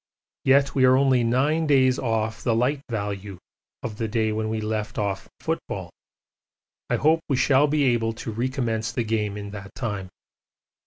Yet 0.45 0.73
we 0.73 0.83
are 0.85 0.97
only 0.97 1.23
nine 1.23 1.67
days 1.67 1.99
off 1.99 2.41
the 2.43 2.55
'light 2.55 2.81
value' 2.89 3.37
of 3.83 3.97
the 3.97 4.07
day 4.07 4.31
when 4.31 4.49
we 4.49 4.59
left 4.59 4.97
off 4.97 5.29
football 5.39 5.91
I 6.89 6.95
hope 6.95 7.19
we 7.29 7.37
shall 7.37 7.67
be 7.67 7.83
able 7.83 8.13
to 8.13 8.31
recommence 8.31 8.91
the 8.91 9.03
game 9.03 9.37
in 9.37 9.51
that 9.51 9.75
time. 9.75 10.09